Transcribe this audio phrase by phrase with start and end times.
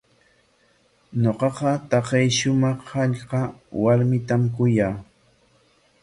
[1.21, 3.41] Ñuqaqa taqay shumaq hallqa
[3.83, 4.95] warmitam kuyaa.